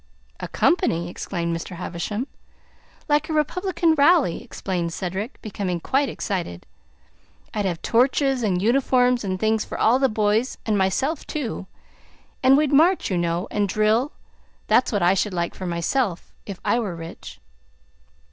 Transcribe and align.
"A 0.39 0.47
company!" 0.47 1.09
exclaimed 1.09 1.55
Mr. 1.55 1.75
Havisham. 1.75 2.25
"Like 3.07 3.29
a 3.29 3.33
Republican 3.33 3.93
rally," 3.93 4.43
explained 4.43 4.93
Cedric, 4.93 5.39
becoming 5.43 5.79
quite 5.79 6.09
excited. 6.09 6.65
"I'd 7.53 7.65
have 7.65 7.83
torches 7.83 8.41
and 8.41 8.59
uniforms 8.63 9.23
and 9.23 9.39
things 9.39 9.63
for 9.63 9.77
all 9.79 9.99
the 9.99 10.09
boys 10.09 10.57
and 10.65 10.75
myself, 10.75 11.27
too. 11.27 11.67
And 12.41 12.57
we'd 12.57 12.73
march, 12.73 13.11
you 13.11 13.17
know, 13.19 13.47
and 13.51 13.69
drill. 13.69 14.13
That's 14.65 14.91
what 14.91 15.03
I 15.03 15.13
should 15.13 15.35
like 15.35 15.53
for 15.53 15.67
myself, 15.67 16.33
if 16.47 16.59
I 16.65 16.79
were 16.79 16.95
rich." 16.95 17.39